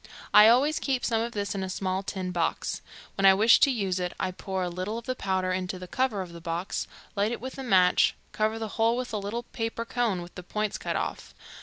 I 0.33 0.47
always 0.47 0.79
keep 0.79 1.05
some 1.05 1.21
of 1.21 1.33
this 1.33 1.53
in 1.53 1.61
a 1.61 1.69
small 1.69 2.01
tin 2.01 2.31
box. 2.31 2.81
When 3.13 3.25
I 3.27 3.35
wish 3.35 3.59
to 3.59 3.69
use 3.69 3.99
it 3.99 4.13
I 4.19 4.31
pour 4.31 4.63
a 4.63 4.67
little 4.69 4.97
of 4.97 5.05
the 5.05 5.13
powder 5.13 5.51
into 5.51 5.77
the 5.77 5.87
cover 5.87 6.23
of 6.23 6.33
the 6.33 6.41
box, 6.41 6.87
light 7.15 7.31
it 7.31 7.39
with 7.39 7.59
a 7.59 7.63
match, 7.63 8.15
cover 8.31 8.57
the 8.57 8.69
whole 8.79 8.97
with 8.97 9.13
a 9.13 9.19
little 9.19 9.43
paper 9.43 9.85
cone 9.85 10.23
with 10.23 10.33
the 10.33 10.41
point 10.41 10.79
cut 10.79 10.95
off. 10.95 11.35